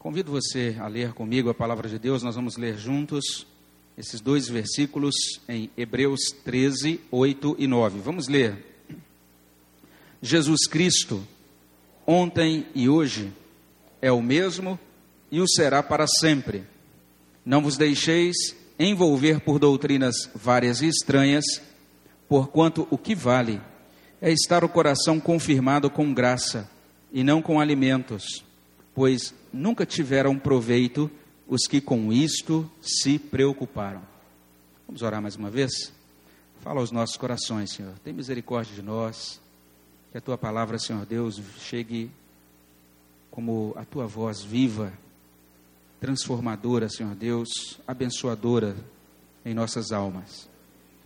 [0.00, 3.46] Convido você a ler comigo a palavra de Deus, nós vamos ler juntos
[3.98, 5.14] esses dois versículos
[5.46, 8.00] em Hebreus 13, 8 e 9.
[8.00, 8.64] Vamos ler.
[10.22, 11.22] Jesus Cristo,
[12.06, 13.30] ontem e hoje,
[14.00, 14.80] é o mesmo
[15.30, 16.64] e o será para sempre.
[17.44, 21.44] Não vos deixeis envolver por doutrinas várias e estranhas,
[22.26, 23.60] porquanto o que vale
[24.18, 26.70] é estar o coração confirmado com graça
[27.12, 28.48] e não com alimentos,
[29.00, 31.10] pois nunca tiveram proveito
[31.48, 34.02] os que com isto se preocuparam.
[34.86, 35.90] Vamos orar mais uma vez?
[36.60, 37.94] Fala aos nossos corações, Senhor.
[38.04, 39.40] Tem misericórdia de nós.
[40.12, 42.10] Que a tua palavra, Senhor Deus, chegue
[43.30, 44.92] como a tua voz viva,
[45.98, 48.76] transformadora, Senhor Deus, abençoadora
[49.46, 50.46] em nossas almas.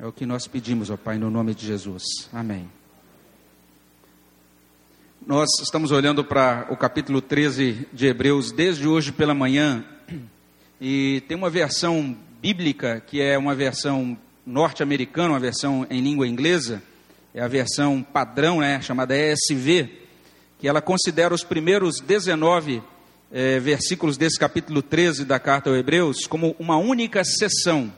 [0.00, 2.02] É o que nós pedimos, ó Pai, no nome de Jesus.
[2.32, 2.68] Amém.
[5.26, 9.82] Nós estamos olhando para o capítulo 13 de Hebreus desde hoje pela manhã
[10.78, 16.82] e tem uma versão bíblica que é uma versão norte-americana, uma versão em língua inglesa,
[17.32, 19.88] é a versão padrão, né, chamada ESV,
[20.58, 22.82] que ela considera os primeiros 19
[23.32, 27.90] é, versículos desse capítulo 13 da carta aos Hebreus como uma única sessão.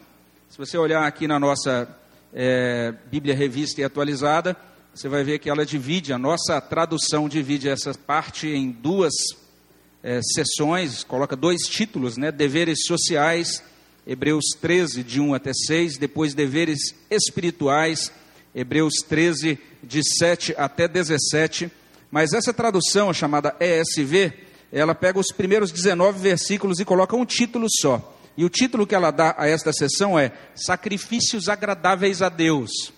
[0.48, 1.88] Se você olhar aqui na nossa
[2.32, 4.56] é, Bíblia revista e atualizada,
[4.96, 9.12] você vai ver que ela divide, a nossa tradução divide essa parte em duas
[10.02, 12.32] é, sessões, coloca dois títulos, né?
[12.32, 13.62] Deveres sociais,
[14.06, 18.10] Hebreus 13, de 1 até 6, depois deveres espirituais,
[18.54, 21.70] Hebreus 13, de 7 até 17.
[22.10, 24.32] Mas essa tradução, chamada ESV,
[24.72, 28.16] ela pega os primeiros 19 versículos e coloca um título só.
[28.34, 32.95] E o título que ela dá a esta sessão é Sacrifícios Agradáveis a Deus.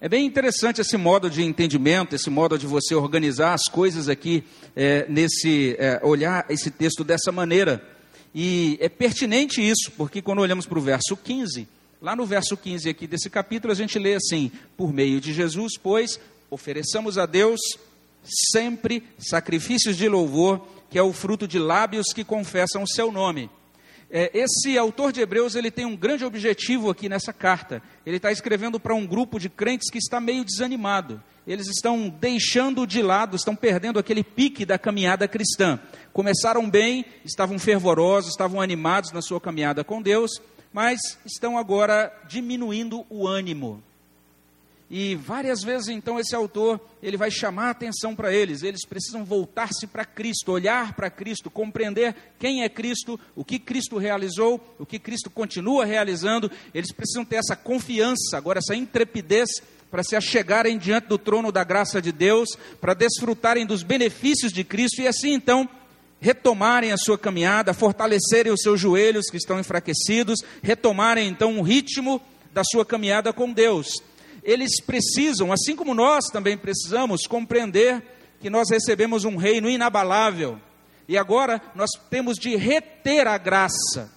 [0.00, 4.44] É bem interessante esse modo de entendimento, esse modo de você organizar as coisas aqui,
[4.76, 7.84] é, nesse é, olhar esse texto dessa maneira.
[8.32, 11.66] E é pertinente isso, porque quando olhamos para o verso 15,
[12.00, 15.72] lá no verso 15 aqui desse capítulo, a gente lê assim: Por meio de Jesus,
[15.76, 17.58] pois, ofereçamos a Deus
[18.22, 23.50] sempre sacrifícios de louvor, que é o fruto de lábios que confessam o seu nome.
[24.10, 27.82] É, esse autor de Hebreus ele tem um grande objetivo aqui nessa carta.
[28.06, 31.22] Ele está escrevendo para um grupo de crentes que está meio desanimado.
[31.46, 35.78] Eles estão deixando de lado, estão perdendo aquele pique da caminhada cristã.
[36.12, 40.30] Começaram bem, estavam fervorosos, estavam animados na sua caminhada com Deus,
[40.72, 43.82] mas estão agora diminuindo o ânimo.
[44.90, 49.22] E várias vezes então esse autor, ele vai chamar a atenção para eles, eles precisam
[49.22, 54.86] voltar-se para Cristo, olhar para Cristo, compreender quem é Cristo, o que Cristo realizou, o
[54.86, 56.50] que Cristo continua realizando.
[56.72, 59.50] Eles precisam ter essa confiança, agora essa intrepidez
[59.90, 62.48] para se achegarem diante do trono da graça de Deus,
[62.80, 65.68] para desfrutarem dos benefícios de Cristo e assim então
[66.18, 72.22] retomarem a sua caminhada, fortalecerem os seus joelhos que estão enfraquecidos, retomarem então o ritmo
[72.54, 74.07] da sua caminhada com Deus
[74.48, 78.02] eles precisam, assim como nós também precisamos, compreender
[78.40, 80.58] que nós recebemos um reino inabalável
[81.06, 84.10] e agora nós temos de reter a graça,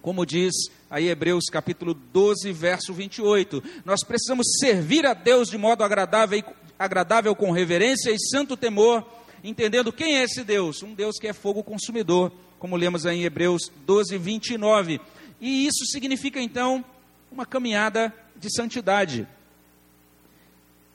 [0.00, 0.52] como diz
[0.90, 3.62] aí Hebreus capítulo 12, verso 28.
[3.84, 6.42] Nós precisamos servir a Deus de modo agradável,
[6.76, 9.06] agradável com reverência e santo temor,
[9.44, 13.24] entendendo quem é esse Deus, um Deus que é fogo consumidor, como lemos aí em
[13.24, 15.00] Hebreus 12, 29.
[15.40, 16.84] E isso significa então
[17.30, 19.24] uma caminhada de santidade.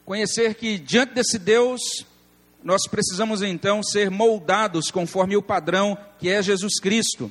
[0.07, 1.81] Conhecer que diante desse Deus,
[2.63, 7.29] nós precisamos então ser moldados conforme o padrão que é Jesus Cristo.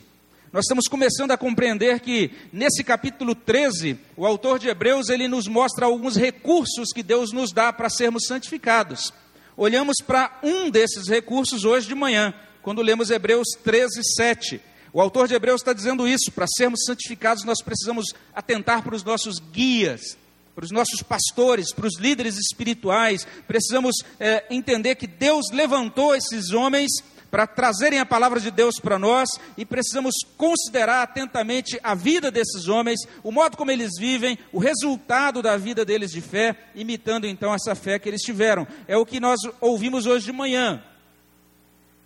[0.53, 5.49] Nós estamos começando a compreender que nesse capítulo 13, o autor de Hebreus, ele nos
[5.49, 9.11] mostra alguns recursos que Deus nos dá para sermos santificados.
[9.57, 14.61] Olhamos para um desses recursos hoje de manhã, quando lemos Hebreus 13, 7.
[14.93, 18.05] O autor de Hebreus está dizendo isso: para sermos santificados, nós precisamos
[18.35, 20.19] atentar para os nossos guias,
[20.57, 26.51] para os nossos pastores, para os líderes espirituais, precisamos é, entender que Deus levantou esses
[26.51, 26.91] homens
[27.31, 32.69] para trazerem a palavra de Deus para nós e precisamos considerar atentamente a vida desses
[32.69, 37.53] homens, o modo como eles vivem, o resultado da vida deles de fé, imitando então
[37.53, 38.67] essa fé que eles tiveram.
[38.89, 40.83] É o que nós ouvimos hoje de manhã.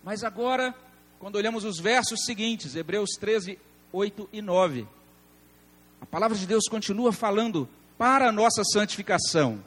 [0.03, 0.75] Mas agora,
[1.19, 3.57] quando olhamos os versos seguintes, Hebreus 13,
[3.93, 4.85] 8 e 9,
[6.01, 7.69] a palavra de Deus continua falando
[8.01, 9.63] para a nossa santificação.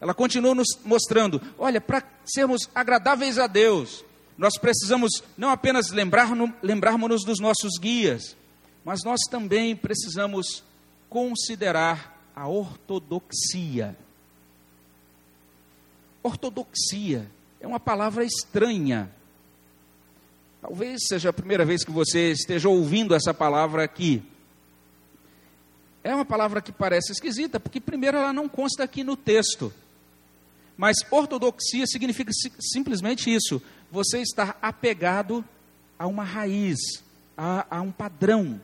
[0.00, 4.04] Ela continua nos mostrando: olha, para sermos agradáveis a Deus,
[4.38, 6.32] nós precisamos não apenas lembrar
[7.24, 8.36] dos nossos guias,
[8.84, 10.62] mas nós também precisamos
[11.10, 13.96] considerar a ortodoxia.
[16.22, 17.28] Ortodoxia
[17.60, 19.10] é uma palavra estranha.
[20.62, 24.22] Talvez seja a primeira vez que você esteja ouvindo essa palavra aqui.
[26.06, 29.72] É uma palavra que parece esquisita, porque, primeiro, ela não consta aqui no texto.
[30.76, 32.30] Mas ortodoxia significa
[32.60, 33.60] simplesmente isso:
[33.90, 35.44] você estar apegado
[35.98, 36.78] a uma raiz,
[37.36, 38.60] a, a um padrão.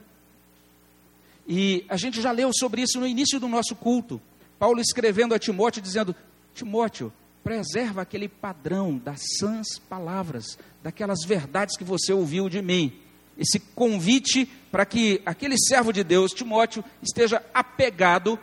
[1.45, 4.23] E a gente já leu sobre isso no início do nosso culto.
[4.57, 6.15] Paulo escrevendo a Timóteo, dizendo:
[6.55, 7.13] Timóteo,
[7.43, 12.93] preserva aquele padrão das sãs palavras, daquelas verdades que você ouviu de mim.
[13.37, 18.39] Esse convite para que aquele servo de Deus, Timóteo, esteja apegado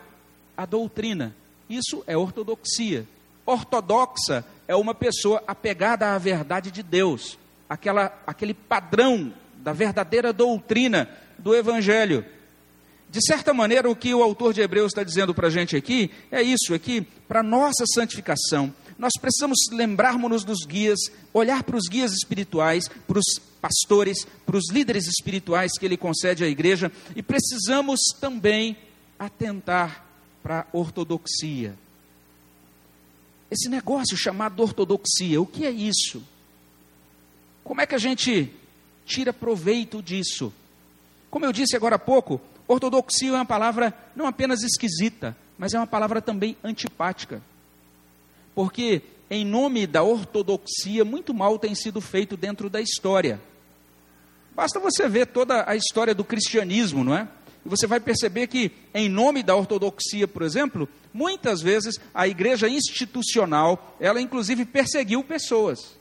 [0.56, 1.36] à doutrina.
[1.68, 3.06] Isso é ortodoxia.
[3.48, 11.10] Ortodoxa é uma pessoa apegada à verdade de Deus, aquela, aquele padrão da verdadeira doutrina
[11.40, 12.24] do Evangelho.
[13.10, 16.12] De certa maneira, o que o autor de Hebreus está dizendo para a gente aqui
[16.32, 21.00] é isso: é que para nossa santificação, nós precisamos lembrarmos-nos dos guias,
[21.34, 26.44] olhar para os guias espirituais, para os pastores, para os líderes espirituais que ele concede
[26.44, 28.76] à igreja, e precisamos também
[29.18, 30.06] atentar
[30.44, 31.76] para a ortodoxia.
[33.50, 36.22] Esse negócio chamado ortodoxia, o que é isso?
[37.64, 38.54] Como é que a gente
[39.06, 40.52] tira proveito disso?
[41.32, 45.80] Como eu disse agora há pouco, ortodoxia é uma palavra não apenas esquisita, mas é
[45.80, 47.42] uma palavra também antipática.
[48.60, 53.40] Porque em nome da ortodoxia, muito mal tem sido feito dentro da história.
[54.54, 57.26] Basta você ver toda a história do cristianismo, não é?
[57.66, 62.68] E você vai perceber que, em nome da ortodoxia, por exemplo, muitas vezes a igreja
[62.68, 65.98] institucional, ela inclusive perseguiu pessoas.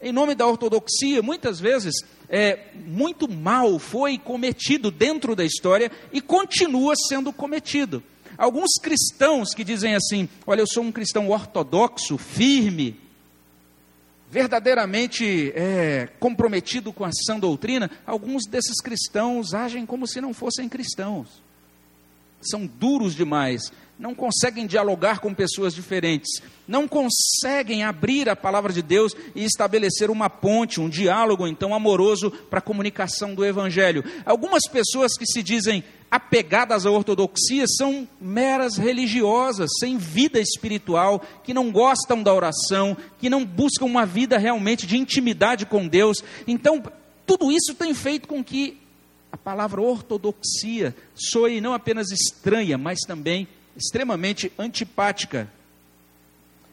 [0.00, 1.94] Em nome da ortodoxia, muitas vezes,
[2.28, 8.02] é, muito mal foi cometido dentro da história e continua sendo cometido.
[8.42, 12.98] Alguns cristãos que dizem assim: Olha, eu sou um cristão ortodoxo, firme,
[14.28, 20.68] verdadeiramente é, comprometido com a sã doutrina, alguns desses cristãos agem como se não fossem
[20.68, 21.40] cristãos.
[22.40, 28.82] São duros demais, não conseguem dialogar com pessoas diferentes, não conseguem abrir a palavra de
[28.82, 34.04] Deus e estabelecer uma ponte, um diálogo então amoroso para a comunicação do Evangelho.
[34.24, 41.54] Algumas pessoas que se dizem apegadas à ortodoxia são meras religiosas, sem vida espiritual, que
[41.54, 46.18] não gostam da oração, que não buscam uma vida realmente de intimidade com Deus.
[46.46, 46.82] Então,
[47.24, 48.78] tudo isso tem feito com que
[49.30, 55.50] a palavra ortodoxia soe não apenas estranha, mas também extremamente antipática.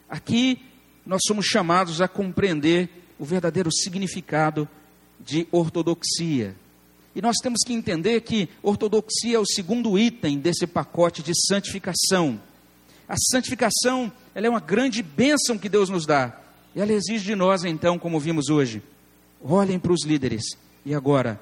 [0.08, 0.60] Aqui
[1.04, 2.88] nós somos chamados a compreender
[3.18, 4.68] o verdadeiro significado
[5.18, 6.54] de ortodoxia.
[7.14, 12.40] E nós temos que entender que ortodoxia é o segundo item desse pacote de santificação.
[13.08, 16.40] A santificação, ela é uma grande bênção que Deus nos dá.
[16.74, 18.80] E ela exige de nós, então, como vimos hoje,
[19.42, 20.44] olhem para os líderes
[20.86, 21.40] e agora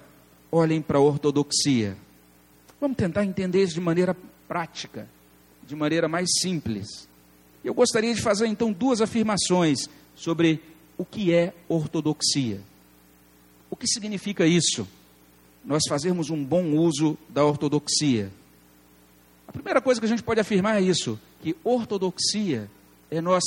[0.50, 1.96] olhem para a ortodoxia.
[2.80, 4.16] Vamos tentar entender isso de maneira
[4.46, 5.06] prática,
[5.68, 7.08] de maneira mais simples.
[7.62, 10.60] Eu gostaria de fazer então duas afirmações sobre
[10.96, 12.60] o que é ortodoxia.
[13.70, 14.88] O que significa isso?
[15.68, 18.32] nós fazermos um bom uso da ortodoxia.
[19.46, 22.70] A primeira coisa que a gente pode afirmar é isso: que ortodoxia
[23.10, 23.44] é nós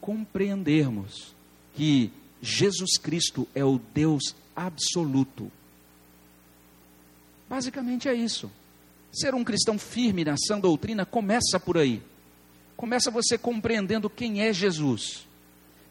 [0.00, 1.34] compreendermos
[1.74, 5.50] que Jesus Cristo é o Deus absoluto.
[7.50, 8.50] Basicamente é isso.
[9.12, 12.02] Ser um cristão firme na sã doutrina começa por aí.
[12.76, 15.28] Começa você compreendendo quem é Jesus,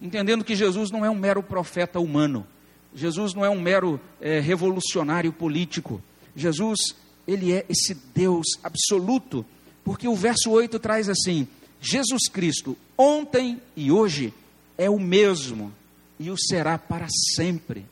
[0.01, 2.46] entendendo que Jesus não é um mero profeta humano
[2.94, 6.01] Jesus não é um mero é, revolucionário político.
[6.36, 6.80] Jesus,
[7.28, 9.46] ele é esse Deus absoluto,
[9.84, 11.48] porque o verso 8 traz assim:
[11.80, 14.34] Jesus Cristo, ontem e hoje,
[14.78, 15.72] é o mesmo
[16.20, 17.86] e o será para sempre.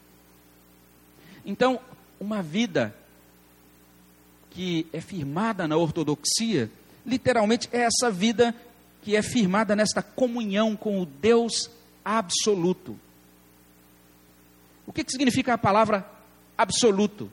[1.45, 1.79] Então,
[2.19, 2.93] uma vida
[4.51, 6.69] que é firmada na ortodoxia,
[7.05, 8.55] literalmente é essa vida
[9.01, 11.69] que é firmada nesta comunhão com o Deus
[12.03, 12.99] absoluto.
[14.85, 16.05] O que, que significa a palavra
[16.57, 17.31] absoluto?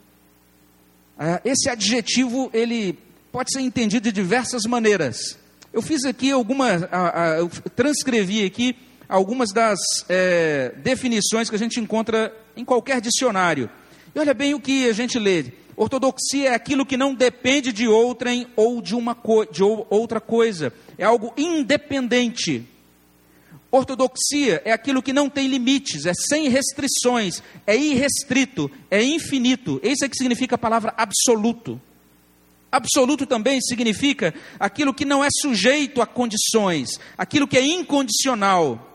[1.18, 2.98] Ah, esse adjetivo ele
[3.32, 5.38] pode ser entendido de diversas maneiras.
[5.72, 6.82] Eu fiz aqui algumas,
[7.38, 8.76] eu transcrevi aqui
[9.08, 13.68] algumas das é, definições que a gente encontra em qualquer dicionário.
[14.14, 15.52] E olha bem o que a gente lê.
[15.76, 19.16] Ortodoxia é aquilo que não depende de outrem ou de, uma
[19.52, 20.72] de outra coisa.
[20.96, 22.66] É algo independente.
[23.70, 29.78] Ortodoxia é aquilo que não tem limites, é sem restrições, é irrestrito, é infinito.
[29.82, 31.78] Isso é que significa a palavra absoluto.
[32.72, 38.85] Absoluto também significa aquilo que não é sujeito a condições, aquilo que é incondicional.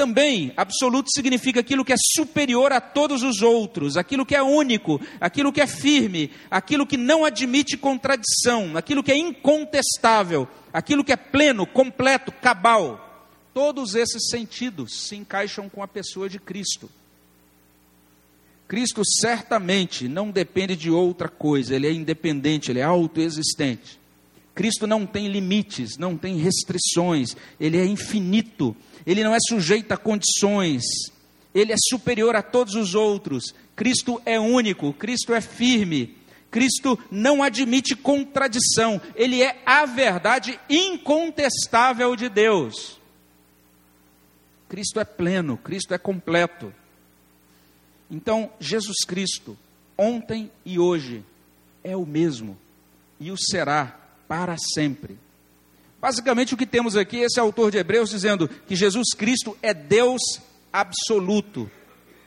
[0.00, 4.98] Também, absoluto significa aquilo que é superior a todos os outros, aquilo que é único,
[5.20, 11.12] aquilo que é firme, aquilo que não admite contradição, aquilo que é incontestável, aquilo que
[11.12, 13.28] é pleno, completo, cabal.
[13.52, 16.88] Todos esses sentidos se encaixam com a pessoa de Cristo.
[18.66, 24.00] Cristo certamente não depende de outra coisa, ele é independente, ele é autoexistente.
[24.54, 28.74] Cristo não tem limites, não tem restrições, ele é infinito,
[29.06, 30.82] ele não é sujeito a condições,
[31.54, 33.54] ele é superior a todos os outros.
[33.74, 36.16] Cristo é único, Cristo é firme,
[36.50, 42.98] Cristo não admite contradição, ele é a verdade incontestável de Deus.
[44.68, 46.72] Cristo é pleno, Cristo é completo.
[48.10, 49.56] Então, Jesus Cristo,
[49.96, 51.24] ontem e hoje,
[51.82, 52.56] é o mesmo
[53.18, 55.16] e o será para sempre.
[56.00, 60.20] Basicamente, o que temos aqui, esse autor de Hebreus dizendo que Jesus Cristo é Deus
[60.72, 61.70] absoluto.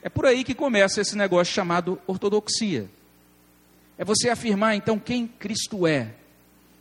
[0.02, 2.88] É por aí que começa esse negócio chamado ortodoxia.
[3.98, 6.14] É você afirmar então quem Cristo é.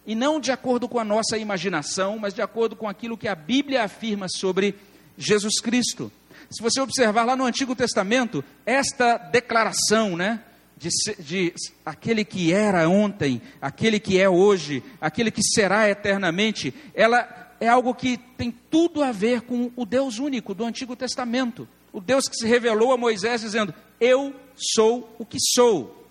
[0.06, 3.36] E não de acordo com a nossa imaginação, mas de acordo com aquilo que a
[3.36, 4.76] Bíblia afirma sobre
[5.18, 6.12] Jesus Cristo.
[6.50, 10.42] Se você observar lá no Antigo Testamento, esta declaração, né?
[10.84, 11.54] De, de,
[11.86, 17.96] aquele que era ontem, aquele que é hoje, aquele que será eternamente, ela é algo
[17.96, 21.66] que tem tudo a ver com o Deus único do Antigo Testamento.
[21.94, 26.06] O Deus que se revelou a Moisés dizendo: Eu sou o que sou.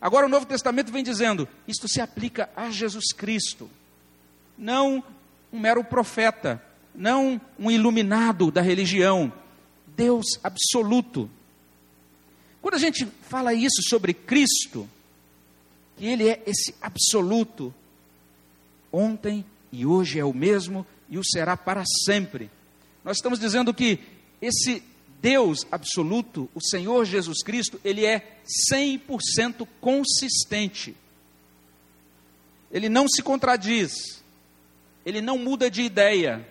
[0.00, 3.70] Agora o Novo Testamento vem dizendo: isto se aplica a Jesus Cristo,
[4.58, 5.04] não
[5.52, 6.60] um mero profeta,
[6.92, 9.32] não um iluminado da religião,
[9.86, 11.30] Deus absoluto.
[12.60, 14.88] Quando a gente fala isso sobre Cristo,
[15.96, 17.74] que Ele é esse absoluto,
[18.92, 22.50] ontem e hoje é o mesmo e o será para sempre.
[23.04, 24.00] Nós estamos dizendo que
[24.40, 24.82] esse
[25.20, 28.38] Deus absoluto, o Senhor Jesus Cristo, ele é
[28.72, 30.96] 100% consistente.
[32.70, 34.22] Ele não se contradiz,
[35.04, 36.46] ele não muda de ideia,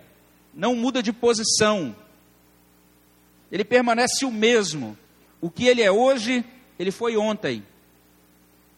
[0.54, 1.96] não muda de posição,
[3.52, 4.98] ele permanece o mesmo.
[5.42, 6.44] O que ele é hoje,
[6.78, 7.64] ele foi ontem,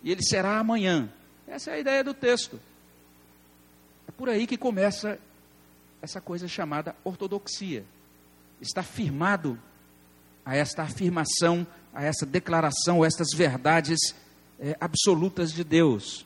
[0.04, 1.12] e ele será amanhã.
[1.48, 2.60] Essa é a ideia do texto.
[4.08, 5.20] É por aí que começa
[6.02, 7.86] essa coisa chamada ortodoxia.
[8.60, 9.60] Está firmado
[10.46, 14.00] a esta afirmação, a essa declaração, a estas verdades
[14.60, 16.26] é, absolutas de Deus.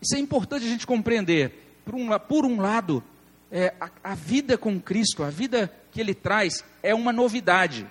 [0.00, 1.80] Isso é importante a gente compreender.
[1.84, 3.02] Por um, por um lado,
[3.50, 7.86] é, a, a vida com Cristo, a vida que Ele traz, é uma novidade.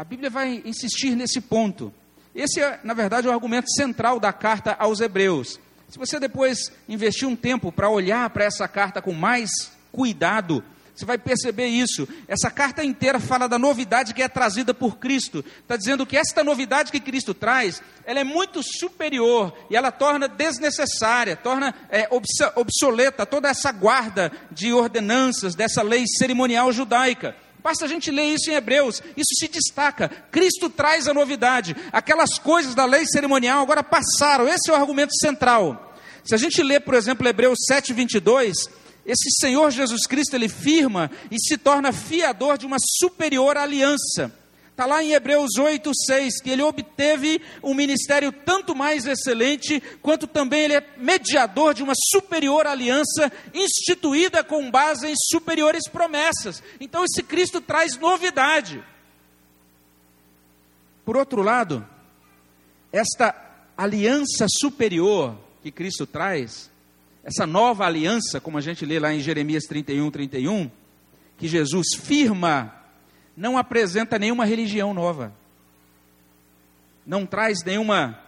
[0.00, 1.92] A Bíblia vai insistir nesse ponto.
[2.34, 5.60] Esse é, na verdade, o argumento central da carta aos Hebreus.
[5.90, 9.50] Se você depois investir um tempo para olhar para essa carta com mais
[9.92, 10.64] cuidado,
[10.94, 12.08] você vai perceber isso.
[12.26, 15.44] Essa carta inteira fala da novidade que é trazida por Cristo.
[15.60, 20.26] Está dizendo que esta novidade que Cristo traz, ela é muito superior e ela torna
[20.26, 22.08] desnecessária, torna é,
[22.56, 27.36] obsoleta toda essa guarda de ordenanças dessa lei cerimonial judaica.
[27.62, 30.08] Basta a gente ler isso em Hebreus, isso se destaca.
[30.30, 31.76] Cristo traz a novidade.
[31.92, 34.48] Aquelas coisas da lei cerimonial agora passaram.
[34.48, 35.94] Esse é o argumento central.
[36.24, 38.68] Se a gente ler, por exemplo, Hebreus 7, 22,
[39.04, 44.32] esse Senhor Jesus Cristo, ele firma e se torna fiador de uma superior aliança.
[44.80, 50.26] Está lá em Hebreus 8, 6, que ele obteve um ministério tanto mais excelente, quanto
[50.26, 56.62] também ele é mediador de uma superior aliança instituída com base em superiores promessas.
[56.80, 58.82] Então esse Cristo traz novidade.
[61.04, 61.86] Por outro lado,
[62.90, 63.36] esta
[63.76, 66.70] aliança superior que Cristo traz,
[67.22, 70.70] essa nova aliança, como a gente lê lá em Jeremias 31, 31,
[71.36, 72.79] que Jesus firma,
[73.36, 75.32] não apresenta nenhuma religião nova,
[77.06, 78.18] não traz nenhuma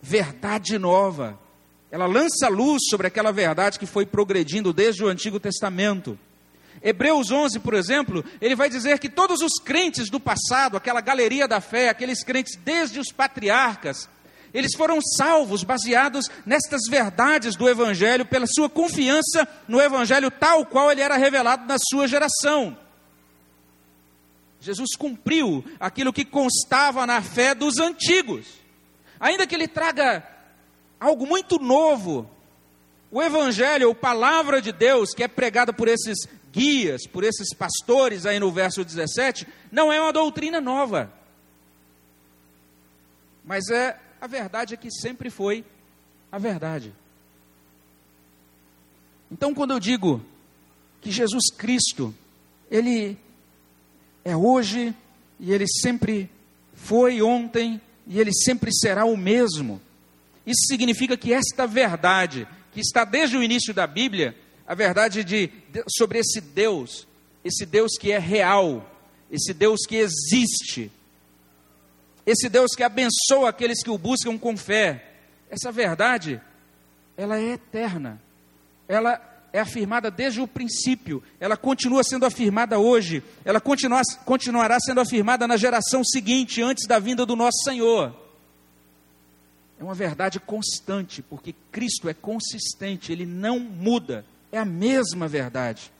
[0.00, 1.38] verdade nova,
[1.90, 6.18] ela lança luz sobre aquela verdade que foi progredindo desde o Antigo Testamento.
[6.82, 11.46] Hebreus 11, por exemplo, ele vai dizer que todos os crentes do passado, aquela galeria
[11.46, 14.08] da fé, aqueles crentes desde os patriarcas,
[14.52, 20.92] eles foram salvos baseados nestas verdades do Evangelho, pela sua confiança no Evangelho tal qual
[20.92, 22.76] ele era revelado na sua geração.
[24.64, 28.46] Jesus cumpriu aquilo que constava na fé dos antigos.
[29.20, 30.26] Ainda que ele traga
[30.98, 32.30] algo muito novo,
[33.10, 38.24] o Evangelho, ou palavra de Deus, que é pregada por esses guias, por esses pastores
[38.24, 41.12] aí no verso 17, não é uma doutrina nova,
[43.44, 45.62] mas é a verdade é que sempre foi
[46.32, 46.90] a verdade.
[49.30, 50.24] Então, quando eu digo
[51.02, 52.14] que Jesus Cristo,
[52.70, 53.18] Ele
[54.24, 54.94] é hoje
[55.38, 56.30] e Ele sempre
[56.74, 59.80] foi ontem e Ele sempre será o mesmo.
[60.46, 65.48] Isso significa que esta verdade, que está desde o início da Bíblia, a verdade de,
[65.70, 67.06] de, sobre esse Deus,
[67.44, 68.90] esse Deus que é real,
[69.30, 70.90] esse Deus que existe,
[72.26, 75.12] esse Deus que abençoa aqueles que o buscam com fé.
[75.50, 76.40] Essa verdade,
[77.16, 78.20] ela é eterna.
[78.88, 85.00] Ela é afirmada desde o princípio, ela continua sendo afirmada hoje, ela continua, continuará sendo
[85.00, 88.12] afirmada na geração seguinte, antes da vinda do nosso Senhor.
[89.78, 95.92] É uma verdade constante, porque Cristo é consistente, ele não muda, é a mesma verdade.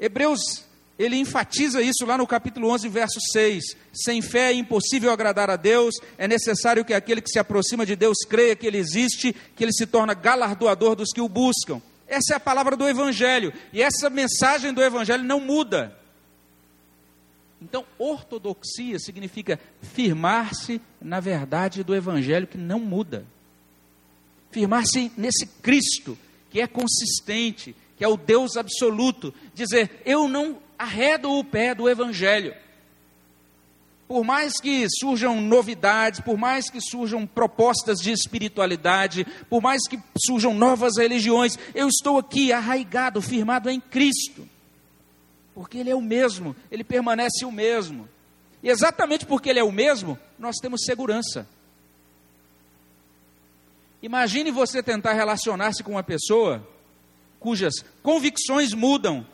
[0.00, 0.64] Hebreus,
[0.98, 3.62] ele enfatiza isso lá no capítulo 11, verso 6.
[3.92, 7.94] Sem fé é impossível agradar a Deus, é necessário que aquele que se aproxima de
[7.94, 11.80] Deus creia que ele existe, que ele se torna galardoador dos que o buscam.
[12.14, 15.98] Essa é a palavra do Evangelho, e essa mensagem do Evangelho não muda.
[17.60, 23.26] Então, ortodoxia significa firmar-se na verdade do Evangelho que não muda.
[24.50, 26.16] Firmar-se nesse Cristo
[26.50, 29.34] que é consistente, que é o Deus absoluto.
[29.52, 32.54] Dizer, eu não arredo o pé do Evangelho.
[34.06, 39.98] Por mais que surjam novidades, por mais que surjam propostas de espiritualidade, por mais que
[40.26, 44.46] surjam novas religiões, eu estou aqui arraigado, firmado em Cristo
[45.54, 48.08] porque Ele é o mesmo, Ele permanece o mesmo.
[48.62, 51.46] E exatamente porque Ele é o mesmo, nós temos segurança.
[54.02, 56.66] Imagine você tentar relacionar-se com uma pessoa
[57.38, 59.26] cujas convicções mudam,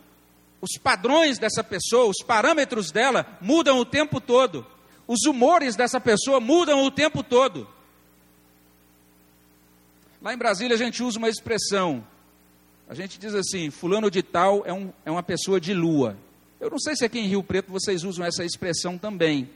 [0.61, 4.67] os padrões dessa pessoa, os parâmetros dela mudam o tempo todo,
[5.07, 7.67] os humores dessa pessoa mudam o tempo todo.
[10.21, 12.05] Lá em Brasília a gente usa uma expressão,
[12.89, 16.17] a gente diz assim: Fulano de Tal é, um, é uma pessoa de lua.
[16.61, 19.49] Eu não sei se aqui em Rio Preto vocês usam essa expressão também.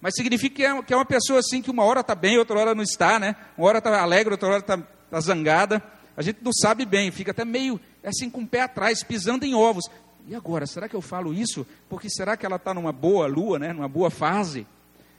[0.00, 2.58] Mas significa que é, que é uma pessoa assim que uma hora está bem, outra
[2.58, 3.36] hora não está, né?
[3.56, 5.82] Uma hora está alegre, outra hora está tá zangada.
[6.16, 9.54] A gente não sabe bem, fica até meio assim com o pé atrás, pisando em
[9.54, 9.84] ovos.
[10.28, 11.66] E agora, será que eu falo isso?
[11.88, 13.72] Porque será que ela está numa boa lua, né?
[13.72, 14.66] numa boa fase?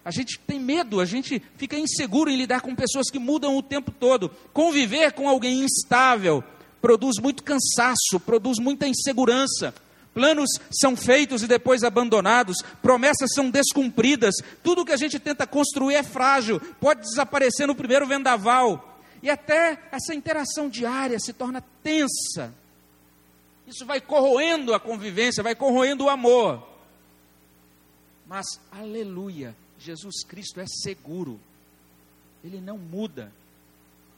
[0.03, 3.61] A gente tem medo, a gente fica inseguro em lidar com pessoas que mudam o
[3.61, 4.31] tempo todo.
[4.51, 6.43] Conviver com alguém instável,
[6.81, 9.73] produz muito cansaço, produz muita insegurança.
[10.13, 15.95] Planos são feitos e depois abandonados, promessas são descumpridas, tudo que a gente tenta construir
[15.95, 22.53] é frágil, pode desaparecer no primeiro vendaval, e até essa interação diária se torna tensa.
[23.71, 26.67] Isso vai corroendo a convivência, vai corroendo o amor.
[28.27, 31.39] Mas, aleluia, Jesus Cristo é seguro,
[32.43, 33.31] Ele não muda,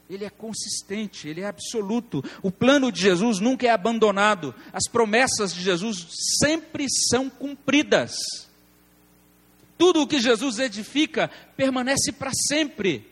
[0.09, 2.23] ele é consistente, ele é absoluto.
[2.41, 4.53] O plano de Jesus nunca é abandonado.
[4.71, 6.05] As promessas de Jesus
[6.39, 8.13] sempre são cumpridas.
[9.77, 13.09] Tudo o que Jesus edifica permanece para sempre.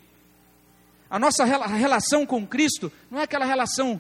[1.10, 4.00] A nossa relação com Cristo não é aquela relação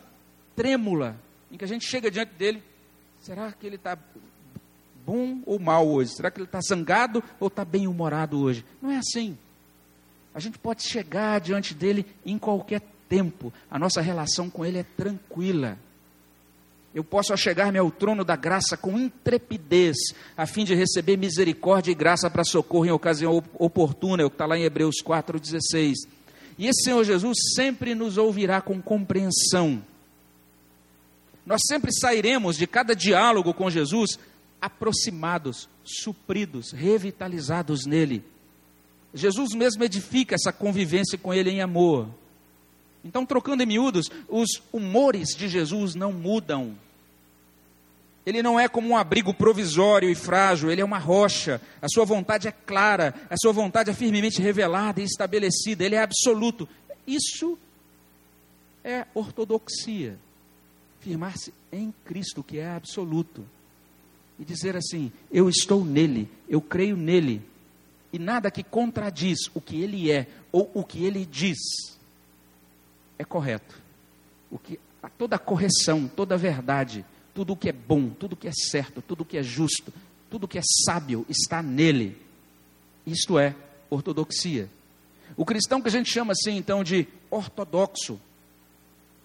[0.55, 1.19] trêmula,
[1.51, 2.63] em que a gente chega diante dele,
[3.19, 3.97] será que ele está
[5.05, 6.11] bom ou mal hoje?
[6.11, 8.65] Será que ele está zangado ou está bem humorado hoje?
[8.81, 9.37] Não é assim.
[10.33, 14.85] A gente pode chegar diante dele em qualquer tempo, a nossa relação com ele é
[14.95, 15.77] tranquila.
[16.93, 19.97] Eu posso achegar-me ao trono da graça com intrepidez,
[20.35, 24.35] a fim de receber misericórdia e graça para socorro em ocasião oportuna, é o que
[24.35, 25.95] está lá em Hebreus 4,16.
[26.57, 29.81] E esse Senhor Jesus sempre nos ouvirá com compreensão.
[31.45, 34.19] Nós sempre sairemos de cada diálogo com Jesus
[34.61, 38.23] aproximados, supridos, revitalizados nele.
[39.13, 42.07] Jesus mesmo edifica essa convivência com Ele em amor.
[43.03, 46.77] Então, trocando em miúdos, os humores de Jesus não mudam.
[48.23, 51.59] Ele não é como um abrigo provisório e frágil, ele é uma rocha.
[51.81, 56.03] A sua vontade é clara, a sua vontade é firmemente revelada e estabelecida, ele é
[56.03, 56.69] absoluto.
[57.07, 57.57] Isso
[58.83, 60.19] é ortodoxia.
[61.01, 63.43] Firmar-se em Cristo, que é absoluto.
[64.39, 67.41] E dizer assim: eu estou nele, eu creio nele,
[68.13, 71.57] e nada que contradiz o que ele é ou o que ele diz
[73.17, 73.79] é correto.
[74.49, 74.79] O que
[75.17, 79.21] toda correção, toda verdade, tudo o que é bom, tudo o que é certo, tudo
[79.21, 79.93] o que é justo,
[80.29, 82.17] tudo o que é sábio está nele.
[83.05, 83.55] Isto é
[83.89, 84.69] ortodoxia.
[85.37, 88.19] O cristão que a gente chama assim então de ortodoxo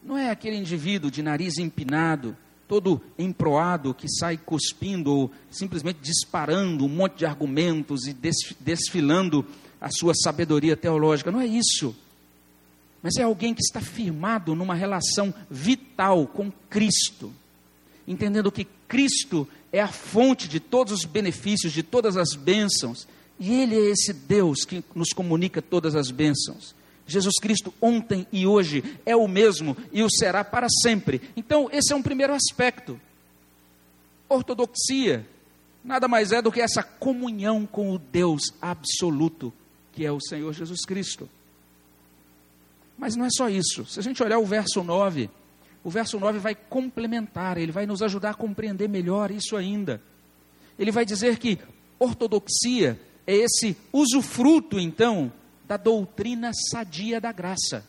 [0.05, 2.37] não é aquele indivíduo de nariz empinado,
[2.69, 8.17] todo emproado que sai cuspindo ou simplesmente disparando um monte de argumentos e
[8.61, 9.45] desfilando
[9.81, 11.31] a sua sabedoria teológica.
[11.31, 11.95] Não é isso.
[13.03, 17.33] Mas é alguém que está firmado numa relação vital com Cristo.
[18.07, 23.07] entendendo que Cristo é a fonte de todos os benefícios, de todas as bênçãos,
[23.39, 26.75] e Ele é esse Deus que nos comunica todas as bênçãos.
[27.07, 31.21] Jesus Cristo ontem e hoje é o mesmo e o será para sempre.
[31.37, 33.01] Então, esse é um primeiro aspecto.
[34.29, 35.25] Ortodoxia
[35.87, 39.53] nada mais é do que essa comunhão com o Deus absoluto,
[39.93, 41.29] que é o Senhor Jesus Cristo.
[42.99, 43.87] Mas não é só isso.
[43.87, 45.31] Se a gente olhar o verso 9,
[45.85, 50.03] o verso 9 vai complementar, ele vai nos ajudar a compreender melhor isso ainda.
[50.77, 51.59] Ele vai dizer que
[51.99, 55.33] ortodoxia é esse usufruto, então,
[55.67, 57.85] da doutrina sadia da graça.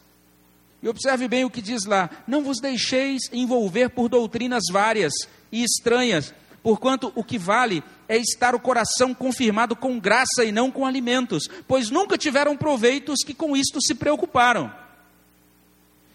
[0.82, 5.14] E observe bem o que diz lá: não vos deixeis envolver por doutrinas várias
[5.52, 10.72] e estranhas, porquanto o que vale é estar o coração confirmado com graça e não
[10.72, 14.74] com alimentos, pois nunca tiveram proveitos que com isto se preocuparam.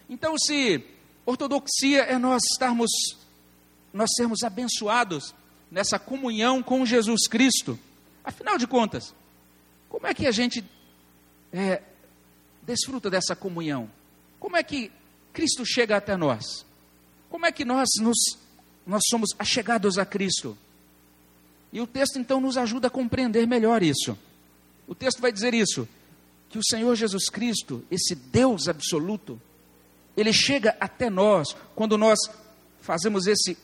[0.09, 0.83] Então, se
[1.25, 2.89] ortodoxia é nós estarmos,
[3.93, 5.33] nós sermos abençoados
[5.71, 7.79] nessa comunhão com Jesus Cristo,
[8.23, 9.13] afinal de contas,
[9.89, 10.63] como é que a gente
[11.53, 11.81] é,
[12.63, 13.89] desfruta dessa comunhão?
[14.39, 14.91] Como é que
[15.31, 16.65] Cristo chega até nós?
[17.29, 18.17] Como é que nós, nos,
[18.85, 20.57] nós somos achegados a Cristo?
[21.71, 24.17] E o texto então nos ajuda a compreender melhor isso.
[24.87, 25.87] O texto vai dizer isso:
[26.49, 29.41] que o Senhor Jesus Cristo, esse Deus absoluto,
[30.15, 32.19] ele chega até nós quando nós
[32.79, 33.57] fazemos esse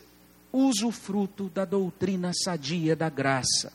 [0.51, 3.71] uso fruto da doutrina sadia da graça.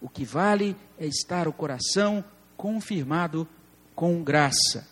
[0.00, 2.24] O que vale é estar o coração
[2.66, 3.46] confirmado
[3.94, 4.88] com graça.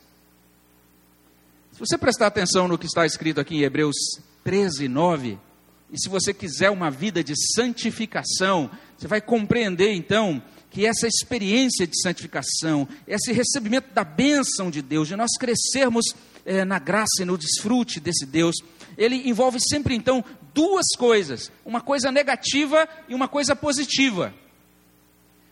[1.73, 3.97] Se você prestar atenção no que está escrito aqui em Hebreus
[4.45, 5.37] 13, 9,
[5.91, 11.85] e se você quiser uma vida de santificação, você vai compreender então que essa experiência
[11.85, 16.05] de santificação, esse recebimento da bênção de Deus, de nós crescermos
[16.47, 18.55] é, na graça e no desfrute desse Deus,
[18.97, 24.33] ele envolve sempre então duas coisas: uma coisa negativa e uma coisa positiva.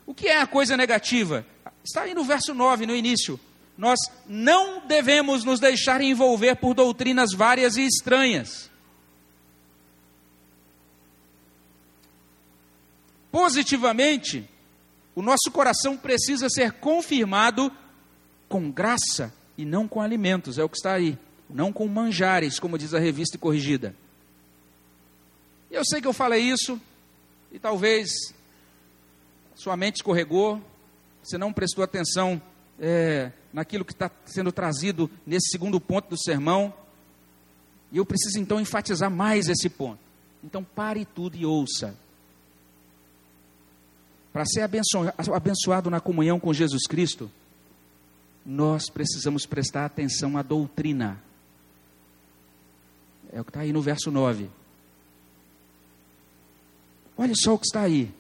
[0.07, 1.45] O que é a coisa negativa?
[1.85, 3.39] Está aí no verso 9, no início.
[3.77, 8.71] Nós não devemos nos deixar envolver por doutrinas várias e estranhas.
[13.31, 14.49] Positivamente,
[15.15, 17.73] o nosso coração precisa ser confirmado
[18.49, 21.19] com graça e não com alimentos, é o que está aí.
[21.49, 23.95] Não com manjares, como diz a revista corrigida.
[25.71, 26.81] Eu sei que eu falei isso,
[27.51, 28.11] e talvez
[29.55, 30.63] sua mente escorregou,
[31.23, 32.41] você não prestou atenção
[32.79, 36.75] é, naquilo que está sendo trazido nesse segundo ponto do sermão.
[37.93, 40.01] E eu preciso então enfatizar mais esse ponto.
[40.43, 41.95] Então pare tudo e ouça.
[44.33, 47.31] Para ser abençoado na comunhão com Jesus Cristo,
[48.45, 51.23] nós precisamos prestar atenção à doutrina.
[53.31, 54.49] É o que está aí no verso 9.
[57.17, 58.13] Olha só o que está aí.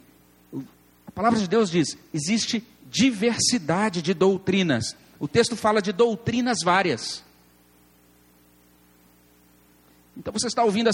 [1.06, 4.94] A palavra de Deus diz: existe diversidade de doutrinas.
[5.18, 7.24] O texto fala de doutrinas várias.
[10.14, 10.90] Então você está ouvindo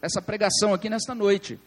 [0.00, 1.60] essa pregação aqui nesta noite.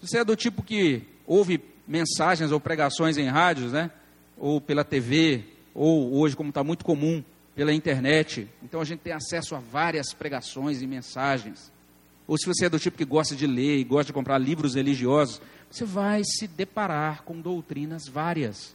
[0.00, 3.90] Você é do tipo que ouve mensagens ou pregações em rádios, né?
[4.38, 7.24] Ou pela TV, ou hoje, como está muito comum,
[7.56, 8.48] pela internet.
[8.62, 11.72] Então a gente tem acesso a várias pregações e mensagens.
[12.26, 14.74] Ou se você é do tipo que gosta de ler e gosta de comprar livros
[14.74, 18.74] religiosos, você vai se deparar com doutrinas várias.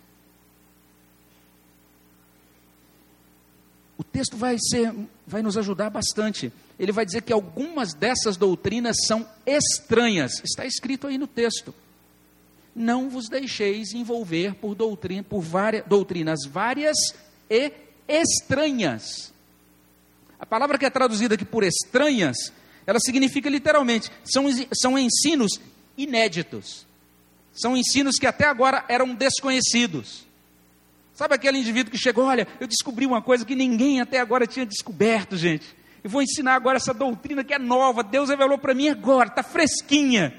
[3.98, 4.94] O texto vai, ser,
[5.26, 6.54] vai nos ajudar bastante.
[6.78, 10.42] Ele vai dizer que algumas dessas doutrinas são estranhas.
[10.44, 11.74] Está escrito aí no texto
[12.80, 16.96] não vos deixeis envolver por, doutrina, por várias, doutrinas várias
[17.50, 17.74] e
[18.08, 19.34] estranhas.
[20.40, 22.38] A palavra que é traduzida aqui por estranhas,
[22.90, 25.62] ela significa literalmente, são, são ensinos
[25.96, 26.88] inéditos.
[27.54, 30.26] São ensinos que até agora eram desconhecidos.
[31.14, 34.66] Sabe aquele indivíduo que chegou, olha, eu descobri uma coisa que ninguém até agora tinha
[34.66, 35.68] descoberto, gente.
[36.04, 39.44] Eu vou ensinar agora essa doutrina que é nova, Deus revelou para mim agora, está
[39.44, 40.34] fresquinha.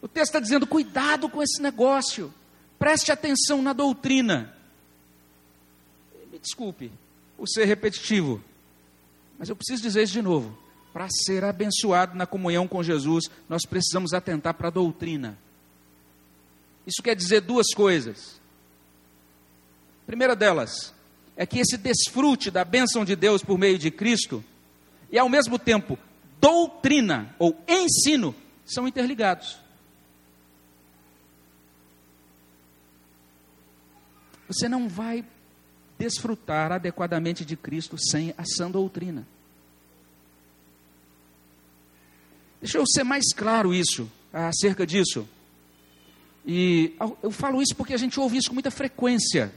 [0.00, 2.32] O texto está dizendo: cuidado com esse negócio,
[2.78, 4.54] preste atenção na doutrina.
[6.30, 6.92] Me desculpe
[7.36, 8.40] o ser repetitivo,
[9.36, 10.62] mas eu preciso dizer isso de novo.
[10.94, 15.36] Para ser abençoado na comunhão com Jesus, nós precisamos atentar para a doutrina.
[16.86, 18.40] Isso quer dizer duas coisas.
[20.04, 20.94] A primeira delas
[21.36, 24.44] é que esse desfrute da bênção de Deus por meio de Cristo
[25.10, 25.98] e ao mesmo tempo
[26.40, 28.32] doutrina ou ensino
[28.64, 29.58] são interligados.
[34.46, 35.24] Você não vai
[35.98, 39.26] desfrutar adequadamente de Cristo sem a sã doutrina.
[42.64, 45.28] Deixa eu ser mais claro isso, acerca disso.
[46.46, 49.52] E eu falo isso porque a gente ouve isso com muita frequência.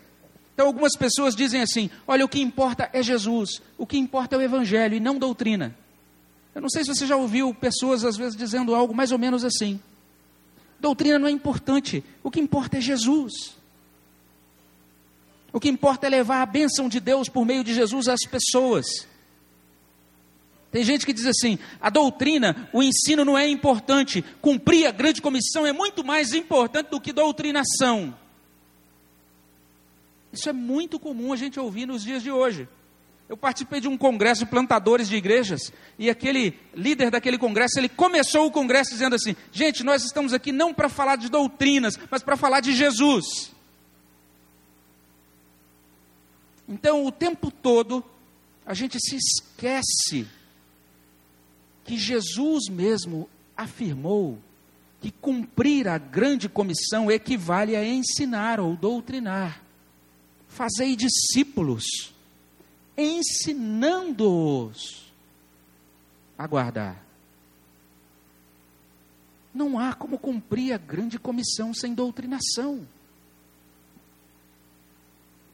[0.54, 4.40] Então, algumas pessoas dizem assim: olha, o que importa é Jesus, o que importa é
[4.40, 5.74] o Evangelho e não doutrina.
[6.54, 9.46] Eu não sei se você já ouviu pessoas às vezes dizendo algo mais ou menos
[9.46, 9.80] assim.
[10.78, 13.56] Doutrina não é importante, o que importa é Jesus.
[15.54, 19.08] O que importa é levar a bênção de Deus por meio de Jesus às pessoas.
[20.72, 25.22] Tem gente que diz assim: a doutrina, o ensino não é importante, cumprir a grande
[25.22, 28.16] comissão é muito mais importante do que doutrinação.
[30.32, 32.68] Isso é muito comum a gente ouvir nos dias de hoje.
[33.30, 37.90] Eu participei de um congresso de plantadores de igrejas e aquele líder daquele congresso, ele
[37.90, 42.22] começou o congresso dizendo assim: "Gente, nós estamos aqui não para falar de doutrinas, mas
[42.22, 43.52] para falar de Jesus".
[46.68, 48.04] Então, o tempo todo
[48.66, 50.28] a gente se esquece
[51.88, 54.38] que Jesus mesmo afirmou
[55.00, 59.64] que cumprir a grande comissão equivale a ensinar ou doutrinar.
[60.50, 62.14] Fazei discípulos
[62.98, 63.94] ensinando-os
[66.38, 67.02] a guardar.
[69.54, 72.86] Não há como cumprir a grande comissão sem doutrinação.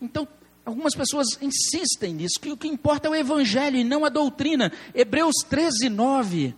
[0.02, 0.28] Então,
[0.65, 4.71] algumas pessoas insistem nisso, que o que importa é o evangelho e não a doutrina.
[4.93, 6.56] Hebreus 13, 9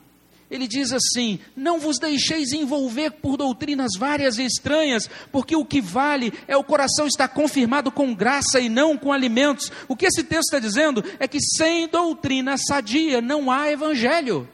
[0.49, 5.81] ele diz assim: Não vos deixeis envolver por doutrinas várias e estranhas, porque o que
[5.81, 9.71] vale é o coração estar confirmado com graça e não com alimentos.
[9.87, 14.47] O que esse texto está dizendo é que sem doutrina sadia não há evangelho.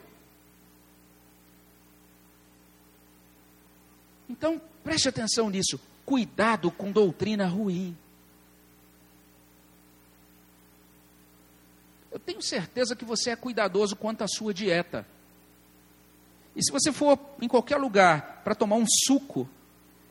[4.29, 5.79] Então, preste atenção nisso.
[6.05, 7.95] Cuidado com doutrina ruim.
[12.11, 15.05] Eu tenho certeza que você é cuidadoso quanto à sua dieta.
[16.55, 19.47] E se você for em qualquer lugar para tomar um suco,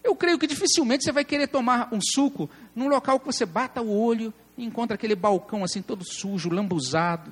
[0.03, 3.83] eu creio que dificilmente você vai querer tomar um suco num local que você bata
[3.83, 7.31] o olho e encontra aquele balcão assim todo sujo, lambuzado,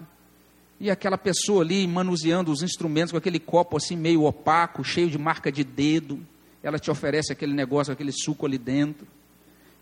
[0.79, 5.19] e aquela pessoa ali manuseando os instrumentos com aquele copo assim meio opaco, cheio de
[5.19, 6.25] marca de dedo.
[6.63, 9.07] Ela te oferece aquele negócio, aquele suco ali dentro.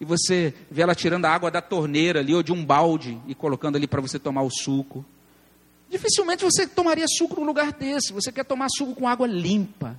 [0.00, 3.35] E você vê ela tirando a água da torneira ali ou de um balde e
[3.35, 5.04] colocando ali para você tomar o suco.
[5.88, 8.12] Dificilmente você tomaria suco num lugar desse.
[8.12, 9.98] Você quer tomar suco com água limpa.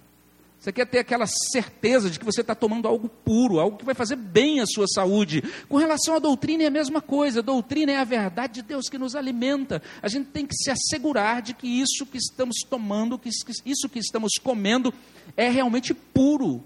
[0.60, 3.94] Você quer ter aquela certeza de que você está tomando algo puro, algo que vai
[3.94, 5.44] fazer bem à sua saúde.
[5.70, 7.40] Com relação à doutrina é a mesma coisa.
[7.40, 9.82] A doutrina é a verdade de Deus que nos alimenta.
[10.02, 13.30] A gente tem que se assegurar de que isso que estamos tomando, que
[13.66, 14.94] isso que estamos comendo,
[15.36, 16.64] é realmente puro.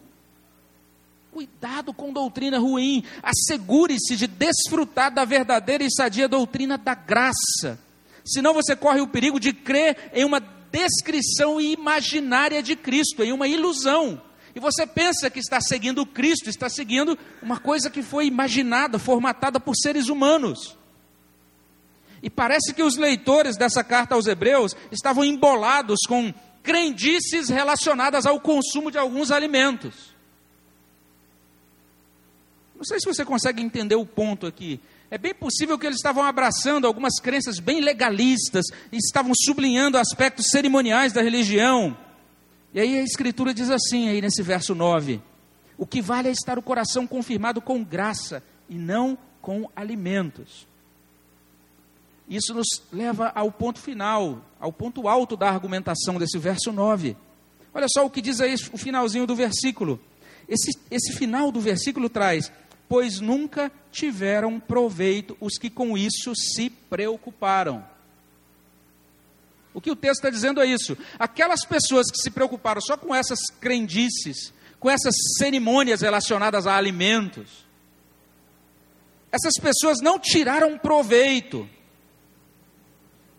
[1.32, 3.04] Cuidado com doutrina ruim.
[3.24, 7.80] Assegure-se de desfrutar da verdadeira e sadia doutrina da graça
[8.26, 10.40] Senão você corre o perigo de crer em uma
[10.72, 14.22] descrição imaginária de Cristo, em uma ilusão.
[14.54, 19.60] E você pensa que está seguindo Cristo, está seguindo uma coisa que foi imaginada, formatada
[19.60, 20.78] por seres humanos.
[22.22, 28.40] E parece que os leitores dessa carta aos Hebreus estavam embolados com crendices relacionadas ao
[28.40, 30.11] consumo de alguns alimentos.
[32.82, 34.80] Não sei se você consegue entender o ponto aqui.
[35.12, 40.48] É bem possível que eles estavam abraçando algumas crenças bem legalistas e estavam sublinhando aspectos
[40.50, 41.96] cerimoniais da religião.
[42.74, 45.22] E aí a Escritura diz assim, aí nesse verso 9:
[45.78, 50.66] O que vale é estar o coração confirmado com graça e não com alimentos.
[52.28, 57.16] Isso nos leva ao ponto final, ao ponto alto da argumentação desse verso 9.
[57.76, 60.00] Olha só o que diz aí o finalzinho do versículo.
[60.50, 62.52] Esse, esse final do versículo traz:
[62.92, 67.88] pois nunca tiveram proveito os que com isso se preocuparam.
[69.74, 70.98] O que o texto está dizendo é isso.
[71.18, 77.66] Aquelas pessoas que se preocuparam só com essas crendices, com essas cerimônias relacionadas a alimentos,
[79.32, 81.70] essas pessoas não tiraram proveito.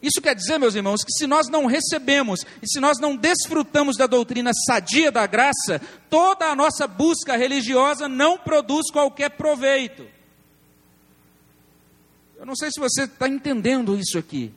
[0.03, 3.97] Isso quer dizer, meus irmãos, que se nós não recebemos e se nós não desfrutamos
[3.97, 10.05] da doutrina sadia da graça, toda a nossa busca religiosa não produz qualquer proveito.
[12.37, 14.53] Eu não sei se você está entendendo isso aqui.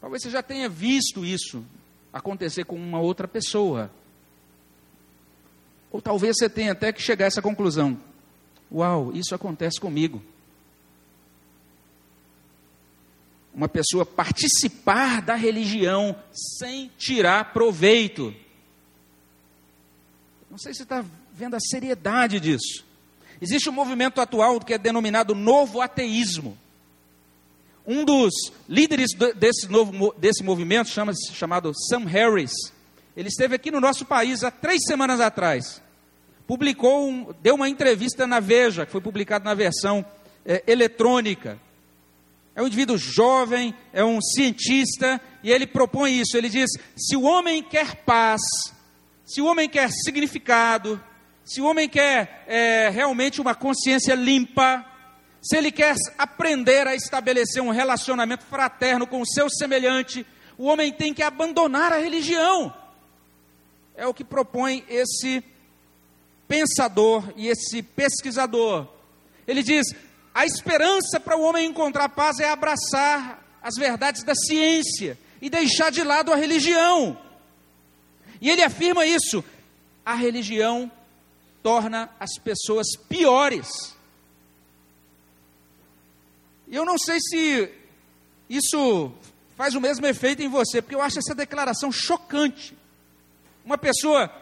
[0.00, 1.64] Talvez você já tenha visto isso
[2.12, 3.92] acontecer com uma outra pessoa.
[5.92, 7.96] Ou talvez você tenha até que chegar a essa conclusão:
[8.72, 10.20] Uau, isso acontece comigo.
[13.58, 18.32] Uma pessoa participar da religião sem tirar proveito.
[20.48, 22.84] Não sei se está vendo a seriedade disso.
[23.42, 26.56] Existe um movimento atual que é denominado novo ateísmo.
[27.84, 28.32] Um dos
[28.68, 32.52] líderes desse, novo, desse movimento, chama chamado Sam Harris,
[33.16, 35.82] ele esteve aqui no nosso país há três semanas atrás.
[36.46, 40.06] Publicou, um, deu uma entrevista na Veja, que foi publicada na versão
[40.46, 41.58] é, eletrônica.
[42.58, 46.36] É um indivíduo jovem, é um cientista, e ele propõe isso.
[46.36, 48.40] Ele diz: se o homem quer paz,
[49.24, 51.00] se o homem quer significado,
[51.44, 54.84] se o homem quer é, realmente uma consciência limpa,
[55.40, 60.26] se ele quer aprender a estabelecer um relacionamento fraterno com o seu semelhante,
[60.58, 62.74] o homem tem que abandonar a religião.
[63.94, 65.44] É o que propõe esse
[66.48, 68.88] pensador e esse pesquisador.
[69.46, 69.94] Ele diz:
[70.38, 75.90] a esperança para o homem encontrar paz é abraçar as verdades da ciência e deixar
[75.90, 77.18] de lado a religião.
[78.40, 79.42] E ele afirma isso:
[80.06, 80.92] a religião
[81.60, 83.96] torna as pessoas piores.
[86.68, 87.72] E eu não sei se
[88.48, 89.10] isso
[89.56, 92.78] faz o mesmo efeito em você, porque eu acho essa declaração chocante.
[93.64, 94.32] Uma pessoa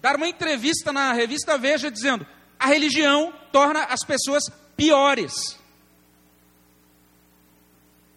[0.00, 2.24] dar uma entrevista na revista Veja dizendo:
[2.56, 4.44] a religião torna as pessoas
[4.80, 5.58] piores.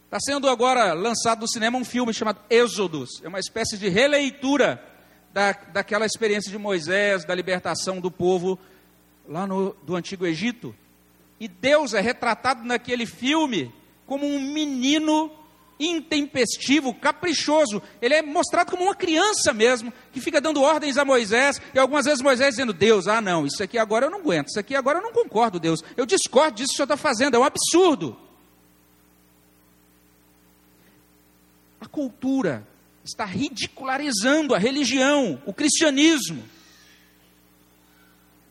[0.05, 3.21] Está sendo agora lançado no cinema um filme chamado Êxodos.
[3.21, 4.81] É uma espécie de releitura
[5.33, 8.57] da, daquela experiência de Moisés, da libertação do povo
[9.27, 10.73] lá no, do Antigo Egito.
[11.37, 13.73] E Deus é retratado naquele filme
[14.05, 15.29] como um menino
[15.79, 17.81] intempestivo, caprichoso.
[18.01, 22.05] Ele é mostrado como uma criança mesmo, que fica dando ordens a Moisés, e algumas
[22.05, 24.99] vezes Moisés dizendo: Deus, ah, não, isso aqui agora eu não aguento, isso aqui agora
[24.99, 25.83] eu não concordo, Deus.
[25.97, 28.17] Eu discordo disso que o senhor está fazendo, é um absurdo.
[31.79, 32.65] A cultura
[33.03, 36.43] está ridicularizando a religião, o cristianismo.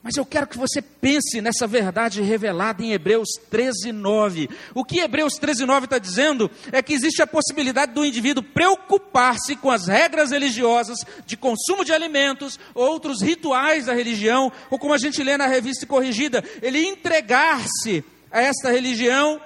[0.02, 4.50] Mas eu quero que você pense nessa verdade revelada em Hebreus 13, 9.
[4.74, 9.54] O que Hebreus 13, 9 está dizendo é que existe a possibilidade do indivíduo preocupar-se
[9.54, 14.98] com as regras religiosas de consumo de alimentos, outros rituais da religião, ou como a
[14.98, 19.40] gente lê na revista corrigida, ele entregar-se a esta religião.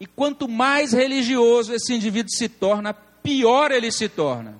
[0.00, 4.58] E quanto mais religioso esse indivíduo se torna, pior ele se torna.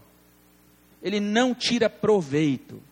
[1.03, 2.83] Ele não tira proveito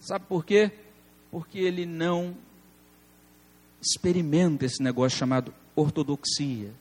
[0.00, 0.72] Sabe por quê?
[1.30, 2.34] Porque ele não
[3.80, 6.72] experimenta esse negócio chamado ortodoxia.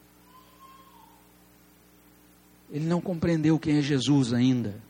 [2.71, 4.82] Ele não compreendeu quem é Jesus ainda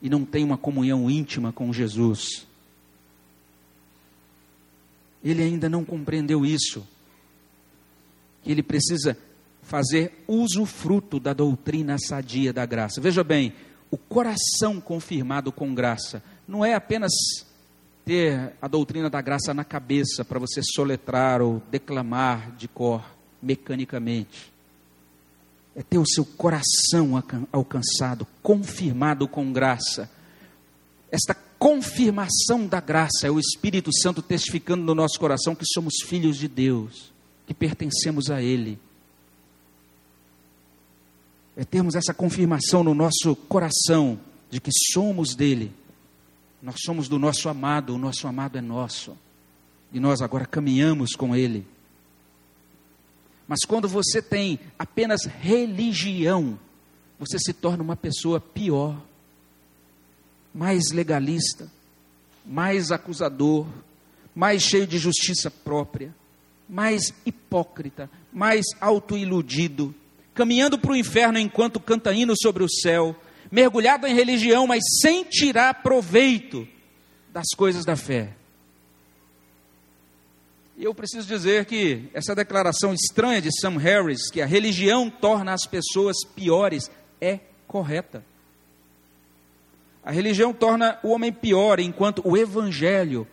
[0.00, 2.46] e não tem uma comunhão íntima com Jesus.
[5.22, 6.86] Ele ainda não compreendeu isso.
[8.42, 9.16] Que ele precisa
[9.62, 13.00] fazer uso fruto da doutrina sadia da graça.
[13.00, 13.54] Veja bem,
[13.90, 17.12] o coração confirmado com graça não é apenas
[18.04, 23.04] ter a doutrina da graça na cabeça para você soletrar ou declamar de cor
[23.40, 24.52] mecanicamente.
[25.74, 30.10] É ter o seu coração alcançado, confirmado com graça.
[31.10, 36.36] Esta confirmação da graça é o Espírito Santo testificando no nosso coração que somos filhos
[36.36, 37.12] de Deus,
[37.46, 38.78] que pertencemos a Ele.
[41.56, 44.18] É termos essa confirmação no nosso coração
[44.50, 45.72] de que somos dele
[46.62, 49.18] nós somos do nosso amado, o nosso amado é nosso.
[49.92, 51.66] E nós agora caminhamos com ele.
[53.48, 56.58] Mas quando você tem apenas religião,
[57.18, 58.96] você se torna uma pessoa pior,
[60.54, 61.68] mais legalista,
[62.46, 63.66] mais acusador,
[64.34, 66.14] mais cheio de justiça própria,
[66.68, 69.94] mais hipócrita, mais autoiludido,
[70.32, 73.16] caminhando para o inferno enquanto canta hino sobre o céu,
[73.52, 76.66] mergulhado em religião, mas sem tirar proveito
[77.30, 78.32] das coisas da fé.
[80.78, 85.52] E eu preciso dizer que essa declaração estranha de Sam Harris, que a religião torna
[85.52, 88.24] as pessoas piores, é correta.
[90.02, 93.28] A religião torna o homem pior, enquanto o evangelho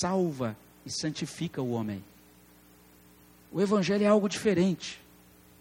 [0.00, 2.02] salva e santifica o homem.
[3.50, 5.00] O evangelho é algo diferente.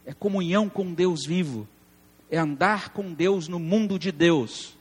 [0.06, 1.68] É comunhão com Deus vivo
[2.32, 4.74] é andar com Deus no mundo de Deus.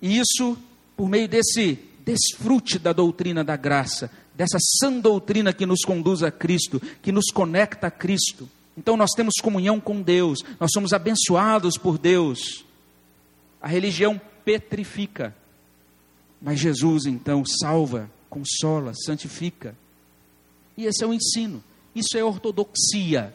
[0.00, 0.56] E isso
[0.96, 6.30] por meio desse desfrute da doutrina da graça, dessa sã doutrina que nos conduz a
[6.30, 8.48] Cristo, que nos conecta a Cristo.
[8.76, 12.64] Então nós temos comunhão com Deus, nós somos abençoados por Deus.
[13.60, 15.34] A religião petrifica,
[16.40, 19.74] mas Jesus então salva, consola, santifica.
[20.76, 21.62] E esse é o ensino,
[21.94, 23.34] isso é ortodoxia.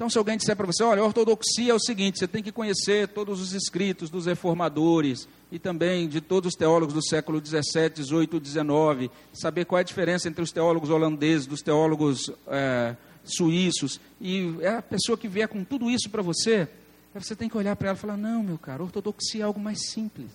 [0.00, 2.50] Então, se alguém disser para você, olha, a ortodoxia é o seguinte: você tem que
[2.50, 7.96] conhecer todos os escritos dos reformadores e também de todos os teólogos do século 17,
[7.96, 14.00] 18, 19, saber qual é a diferença entre os teólogos holandeses, dos teólogos é, suíços,
[14.18, 16.66] e é a pessoa que vier com tudo isso para você,
[17.12, 19.90] você tem que olhar para ela e falar: não, meu caro, ortodoxia é algo mais
[19.90, 20.30] simples.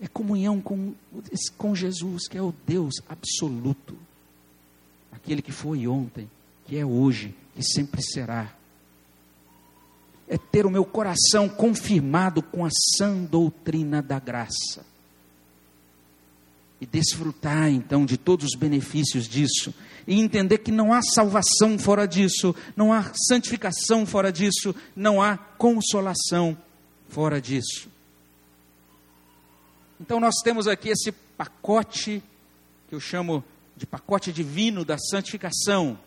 [0.00, 0.92] É comunhão com,
[1.56, 3.96] com Jesus, que é o Deus absoluto,
[5.12, 6.28] aquele que foi ontem,
[6.66, 8.54] que é hoje e sempre será.
[10.28, 14.86] É ter o meu coração confirmado com a sã doutrina da graça.
[16.80, 19.74] E desfrutar então de todos os benefícios disso.
[20.06, 25.36] E entender que não há salvação fora disso, não há santificação fora disso, não há
[25.36, 26.56] consolação
[27.08, 27.88] fora disso.
[30.00, 32.22] Então nós temos aqui esse pacote,
[32.88, 33.42] que eu chamo
[33.76, 35.98] de pacote divino da santificação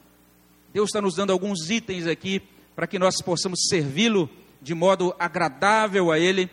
[0.73, 2.41] Deus está nos dando alguns itens aqui
[2.75, 4.29] para que nós possamos servi-lo
[4.61, 6.49] de modo agradável a Ele,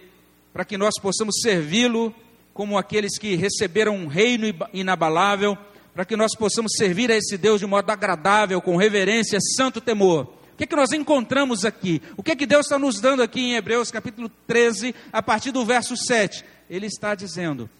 [0.52, 2.14] para que nós possamos servi-lo
[2.52, 5.56] como aqueles que receberam um reino inabalável,
[5.94, 10.26] para que nós possamos servir a esse Deus de modo agradável, com reverência, santo temor.
[10.52, 12.02] O que é que nós encontramos aqui?
[12.16, 15.52] O que é que Deus está nos dando aqui em Hebreus capítulo 13, a partir
[15.52, 16.44] do verso 7?
[16.68, 17.70] Ele está dizendo: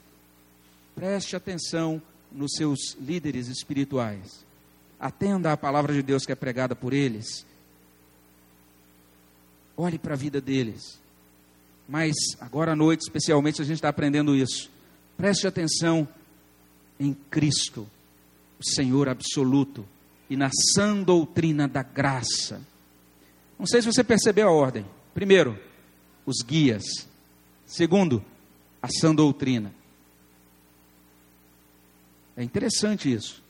[0.95, 4.47] preste atenção nos seus líderes espirituais
[4.99, 7.47] atenda à palavra de Deus que é pregada por eles.
[9.77, 10.99] Olhe para a vida deles.
[11.89, 14.71] Mas agora à noite, especialmente, a gente está aprendendo isso.
[15.17, 16.07] Preste atenção
[16.99, 17.89] em Cristo,
[18.59, 19.87] o Senhor absoluto,
[20.29, 22.61] e na sã doutrina da graça.
[23.59, 24.85] Não sei se você percebeu a ordem.
[25.15, 25.59] Primeiro,
[26.27, 26.85] os guias.
[27.67, 28.23] Segundo,
[28.83, 29.73] a sã doutrina.
[32.37, 33.43] É interessante isso.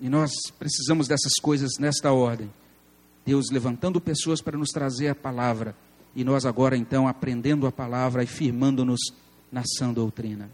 [0.00, 2.50] E nós precisamos dessas coisas nesta ordem.
[3.26, 5.74] Deus levantando pessoas para nos trazer a palavra.
[6.14, 9.00] E nós agora então aprendendo a palavra e firmando-nos
[9.50, 10.50] na sã doutrina.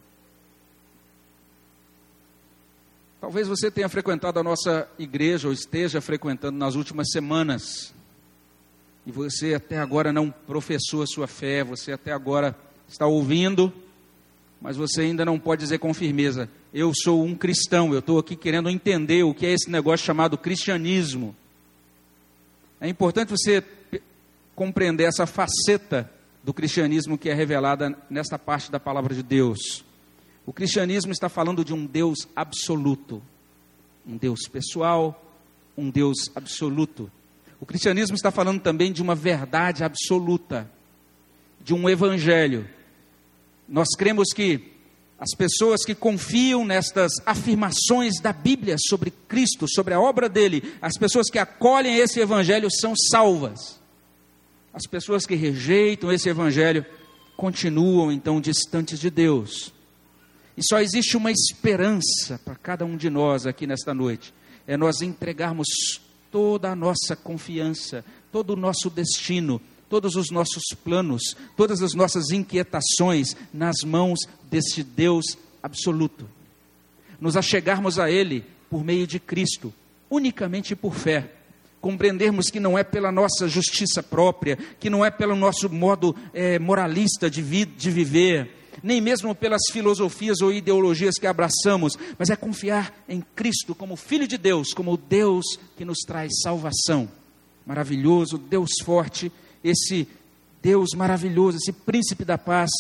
[3.20, 7.94] Talvez você tenha frequentado a nossa igreja ou esteja frequentando nas últimas semanas.
[9.06, 12.56] E você até agora não professou a sua fé, você até agora
[12.88, 13.72] está ouvindo,
[14.60, 18.34] mas você ainda não pode dizer com firmeza: eu sou um cristão, eu estou aqui
[18.34, 21.34] querendo entender o que é esse negócio chamado cristianismo.
[22.80, 23.62] É importante você
[24.56, 26.10] compreender essa faceta
[26.42, 29.84] do cristianismo que é revelada nesta parte da palavra de Deus.
[30.44, 33.22] O cristianismo está falando de um Deus absoluto,
[34.04, 35.32] um Deus pessoal,
[35.78, 37.08] um Deus absoluto.
[37.60, 40.68] O cristianismo está falando também de uma verdade absoluta,
[41.62, 42.68] de um evangelho
[43.68, 44.73] nós cremos que
[45.18, 50.98] as pessoas que confiam nestas afirmações da Bíblia sobre Cristo, sobre a obra dele, as
[50.98, 53.80] pessoas que acolhem esse evangelho são salvas.
[54.72, 56.84] As pessoas que rejeitam esse evangelho
[57.36, 59.72] continuam então distantes de Deus.
[60.56, 64.34] E só existe uma esperança para cada um de nós aqui nesta noite:
[64.66, 65.68] é nós entregarmos
[66.30, 72.30] toda a nossa confiança, todo o nosso destino todos os nossos planos, todas as nossas
[72.30, 74.20] inquietações nas mãos
[74.50, 76.28] deste Deus absoluto.
[77.20, 79.72] Nos achegarmos a Ele por meio de Cristo,
[80.10, 81.30] unicamente por fé.
[81.80, 86.58] Compreendermos que não é pela nossa justiça própria, que não é pelo nosso modo é,
[86.58, 88.50] moralista de, vi de viver,
[88.82, 94.26] nem mesmo pelas filosofias ou ideologias que abraçamos, mas é confiar em Cristo como Filho
[94.26, 95.44] de Deus, como Deus
[95.76, 97.08] que nos traz salvação.
[97.66, 99.30] Maravilhoso, Deus forte
[99.64, 100.06] esse
[100.62, 102.70] Deus maravilhoso, esse príncipe da paz,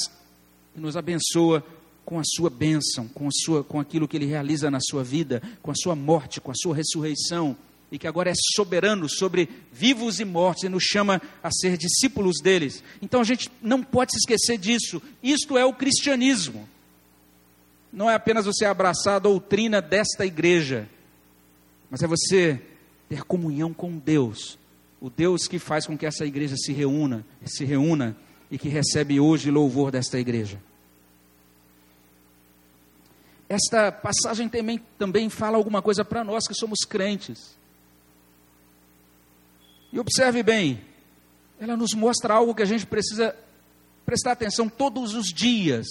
[0.74, 1.64] que nos abençoa
[2.04, 5.42] com a sua bênção, com, a sua, com aquilo que ele realiza na sua vida,
[5.62, 7.56] com a sua morte, com a sua ressurreição,
[7.90, 12.40] e que agora é soberano sobre vivos e mortos e nos chama a ser discípulos
[12.42, 12.82] deles.
[13.00, 15.00] Então a gente não pode se esquecer disso.
[15.22, 16.68] Isto é o cristianismo.
[17.92, 20.88] Não é apenas você abraçar a doutrina desta igreja,
[21.88, 22.60] mas é você
[23.08, 24.58] ter comunhão com Deus
[25.04, 28.16] o Deus que faz com que essa igreja se reúna, se reúna
[28.50, 30.58] e que recebe hoje louvor desta igreja.
[33.46, 37.54] Esta passagem também, também fala alguma coisa para nós que somos crentes.
[39.92, 40.82] E observe bem,
[41.60, 43.36] ela nos mostra algo que a gente precisa
[44.06, 45.86] prestar atenção todos os dias.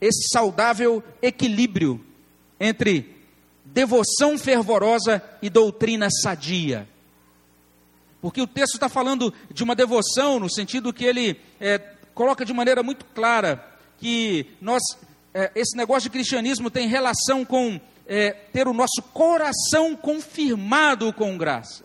[0.00, 2.04] Esse saudável equilíbrio
[2.58, 3.24] entre
[3.64, 6.90] devoção fervorosa e doutrina sadia.
[8.22, 11.78] Porque o texto está falando de uma devoção, no sentido que ele é,
[12.14, 13.68] coloca de maneira muito clara
[13.98, 14.80] que nós,
[15.34, 21.36] é, esse negócio de cristianismo tem relação com é, ter o nosso coração confirmado com
[21.36, 21.84] graça.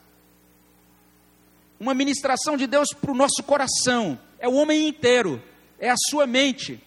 [1.79, 5.41] Uma ministração de Deus para o nosso coração, é o homem inteiro,
[5.79, 6.79] é a sua mente,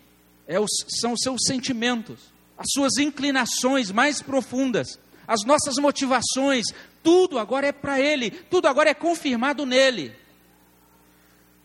[0.46, 0.70] é os,
[1.00, 2.20] são os seus sentimentos,
[2.56, 6.66] as suas inclinações mais profundas, as nossas motivações,
[7.02, 10.20] tudo agora é para Ele, tudo agora é confirmado nele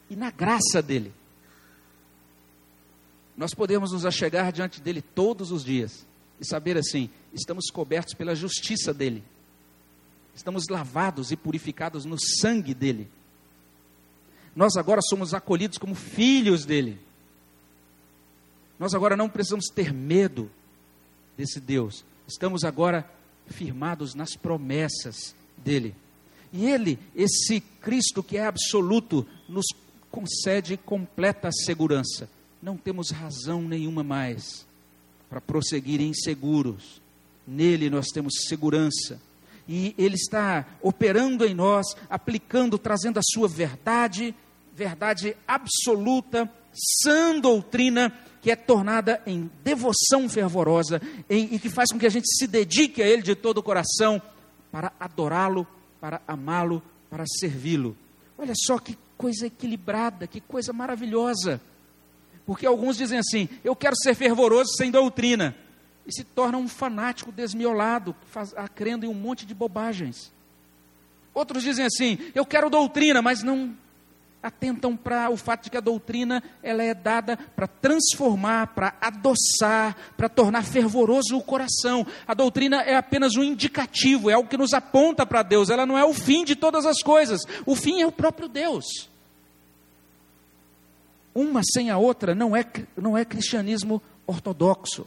[0.10, 1.14] e na graça dele.
[3.36, 6.06] Nós podemos nos achegar diante dele todos os dias
[6.40, 9.24] e saber assim: estamos cobertos pela justiça dele,
[10.34, 13.10] estamos lavados e purificados no sangue dele.
[14.56, 16.98] Nós agora somos acolhidos como filhos dele.
[18.80, 20.50] Nós agora não precisamos ter medo
[21.38, 23.10] desse Deus, estamos agora
[23.48, 25.96] firmados nas promessas dele.
[26.52, 29.66] E ele, esse Cristo que é absoluto, nos
[30.10, 32.30] concede completa segurança.
[32.62, 34.66] Não temos razão nenhuma mais
[35.30, 37.02] para prosseguir inseguros.
[37.46, 39.20] Nele nós temos segurança.
[39.68, 44.34] E Ele está operando em nós, aplicando, trazendo a sua verdade,
[44.74, 46.50] verdade absoluta,
[47.02, 48.14] sã doutrina,
[48.46, 52.46] que é tornada em devoção fervorosa em, e que faz com que a gente se
[52.46, 54.22] dedique a Ele de todo o coração
[54.72, 55.66] para adorá-lo,
[56.00, 56.80] para amá-lo,
[57.10, 57.98] para servi-lo.
[58.38, 61.60] Olha só que coisa equilibrada, que coisa maravilhosa.
[62.46, 65.56] Porque alguns dizem assim: eu quero ser fervoroso sem doutrina.
[66.06, 70.32] E se torna um fanático desmiolado, faz, ah, crendo em um monte de bobagens.
[71.34, 73.76] Outros dizem assim: eu quero doutrina, mas não
[74.48, 79.96] atentam para o fato de que a doutrina ela é dada para transformar, para adoçar,
[80.16, 82.06] para tornar fervoroso o coração.
[82.28, 85.98] A doutrina é apenas um indicativo, é algo que nos aponta para Deus, ela não
[85.98, 87.42] é o fim de todas as coisas.
[87.66, 88.86] O fim é o próprio Deus.
[91.34, 92.66] Uma sem a outra não é,
[92.96, 95.06] não é cristianismo ortodoxo.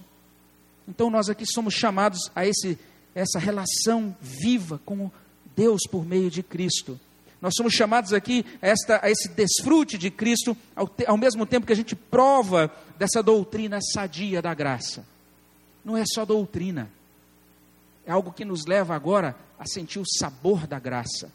[0.86, 2.78] Então nós aqui somos chamados a esse,
[3.14, 5.10] essa relação viva com
[5.56, 6.98] Deus por meio de Cristo.
[7.40, 11.46] Nós somos chamados aqui a, esta, a esse desfrute de Cristo, ao, te, ao mesmo
[11.46, 15.04] tempo que a gente prova dessa doutrina sadia da graça.
[15.84, 16.90] Não é só doutrina,
[18.04, 21.30] é algo que nos leva agora a sentir o sabor da graça,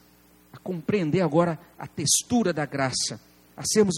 [0.52, 3.20] a compreender agora a textura da graça,
[3.56, 3.96] a sermos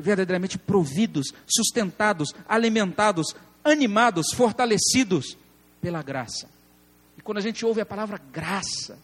[0.00, 5.36] verdadeiramente providos, sustentados, alimentados, animados, fortalecidos
[5.80, 6.48] pela graça.
[7.16, 8.98] E quando a gente ouve a palavra graça,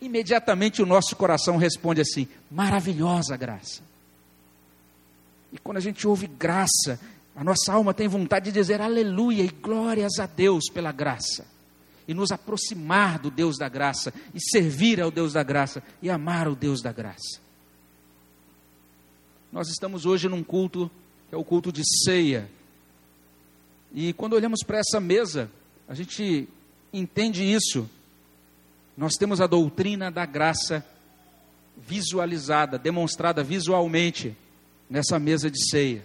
[0.00, 3.82] imediatamente o nosso coração responde assim: maravilhosa graça.
[5.52, 7.00] E quando a gente ouve graça,
[7.34, 11.46] a nossa alma tem vontade de dizer aleluia e glórias a Deus pela graça.
[12.08, 16.46] E nos aproximar do Deus da graça, e servir ao Deus da graça, e amar
[16.46, 17.40] o Deus da graça.
[19.50, 20.90] Nós estamos hoje num culto,
[21.28, 22.48] que é o culto de ceia.
[23.92, 25.50] E quando olhamos para essa mesa,
[25.88, 26.48] a gente
[26.92, 27.88] entende isso
[28.96, 30.84] nós temos a doutrina da graça
[31.76, 34.34] visualizada, demonstrada visualmente
[34.88, 36.02] nessa mesa de ceia.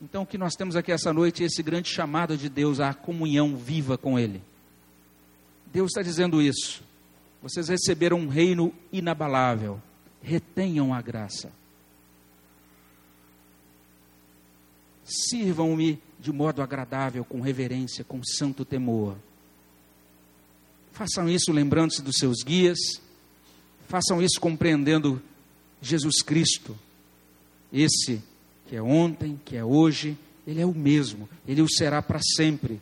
[0.00, 2.94] Então, o que nós temos aqui essa noite é esse grande chamado de Deus à
[2.94, 4.40] comunhão viva com Ele.
[5.72, 6.82] Deus está dizendo isso.
[7.42, 9.80] Vocês receberam um reino inabalável.
[10.22, 11.50] Retenham a graça.
[15.04, 19.16] Sirvam-me de modo agradável, com reverência, com santo temor.
[20.92, 22.78] Façam isso lembrando-se dos seus guias,
[23.88, 25.20] façam isso compreendendo
[25.80, 26.76] Jesus Cristo,
[27.72, 28.22] esse
[28.66, 30.16] que é ontem, que é hoje,
[30.46, 32.80] ele é o mesmo, ele o será para sempre.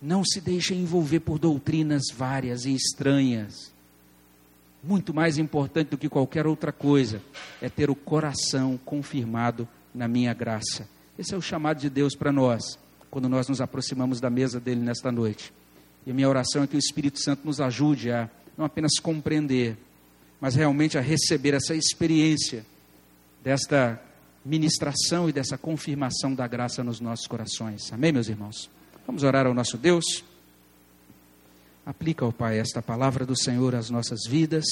[0.00, 3.72] Não se deixem envolver por doutrinas várias e estranhas.
[4.82, 7.20] Muito mais importante do que qualquer outra coisa
[7.60, 10.88] é ter o coração confirmado na minha graça.
[11.18, 12.78] Esse é o chamado de Deus para nós,
[13.10, 15.52] quando nós nos aproximamos da mesa dele nesta noite.
[16.08, 19.76] E a minha oração é que o Espírito Santo nos ajude a não apenas compreender,
[20.40, 22.64] mas realmente a receber essa experiência
[23.44, 24.02] desta
[24.42, 27.92] ministração e dessa confirmação da graça nos nossos corações.
[27.92, 28.70] Amém, meus irmãos?
[29.06, 30.24] Vamos orar ao nosso Deus.
[31.84, 34.64] Aplica, ó Pai, esta palavra do Senhor às nossas vidas.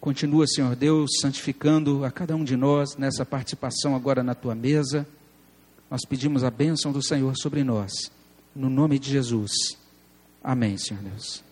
[0.00, 5.04] Continua, Senhor Deus, santificando a cada um de nós nessa participação agora na tua mesa.
[5.90, 7.92] Nós pedimos a bênção do Senhor sobre nós.
[8.54, 9.81] No nome de Jesus.
[10.42, 11.51] Amém, Senhor Deus.